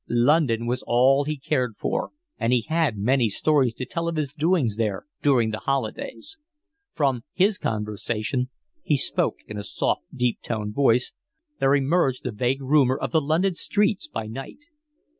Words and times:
London 0.09 0.65
was 0.65 0.83
all 0.87 1.25
he 1.25 1.37
cared 1.37 1.75
for, 1.77 2.09
and 2.39 2.51
he 2.51 2.61
had 2.61 2.97
many 2.97 3.29
stories 3.29 3.75
to 3.75 3.85
tell 3.85 4.07
of 4.07 4.15
his 4.15 4.33
doings 4.33 4.77
there 4.77 5.05
during 5.21 5.51
the 5.51 5.59
holidays. 5.59 6.39
From 6.91 7.23
his 7.33 7.59
conversation—he 7.59 8.97
spoke 8.97 9.41
in 9.45 9.57
a 9.59 9.63
soft, 9.63 10.01
deep 10.11 10.39
toned 10.41 10.73
voice—there 10.73 11.75
emerged 11.75 12.23
the 12.23 12.31
vague 12.31 12.63
rumour 12.63 12.97
of 12.97 13.11
the 13.11 13.21
London 13.21 13.53
streets 13.53 14.07
by 14.07 14.25
night. 14.25 14.65